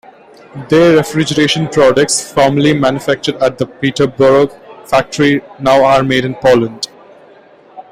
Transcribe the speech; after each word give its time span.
Their 0.69 0.97
refrigeration 0.97 1.67
products, 1.67 2.21
formerly 2.31 2.73
manufactured 2.73 3.35
at 3.35 3.59
the 3.59 3.67
Peterborough 3.67 4.47
factory 4.83 5.43
now 5.59 5.83
are 5.83 6.01
made 6.01 6.25
in 6.25 6.33
Poland. 6.33 6.87